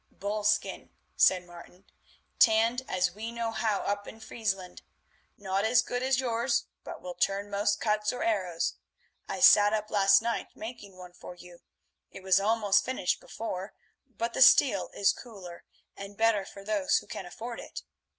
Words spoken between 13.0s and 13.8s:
before,